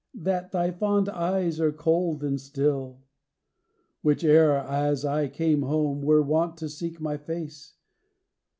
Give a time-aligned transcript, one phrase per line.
[0.15, 3.03] that thy fond eyes are cold and still?
[4.01, 7.75] Which e'er as I came home, were wont to seek My face.